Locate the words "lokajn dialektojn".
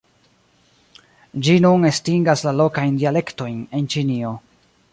2.63-3.61